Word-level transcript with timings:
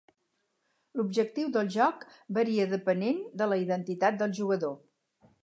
L'objectiu 1.01 1.51
del 1.57 1.69
joc 1.75 2.07
varia 2.39 2.67
depenent 2.73 3.21
de 3.43 3.51
la 3.53 3.61
identitat 3.67 4.19
del 4.25 4.35
jugador. 4.41 4.77